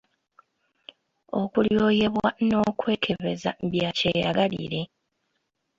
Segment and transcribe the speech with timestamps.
[1.41, 4.81] Okulyoyebwa n’okwekebeza bya kyeyagalire.